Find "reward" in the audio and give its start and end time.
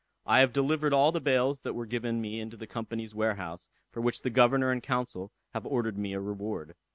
6.19-6.73